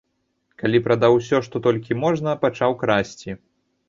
[0.61, 3.37] Калі прадаў усё, што толькі можна, пачаў красці.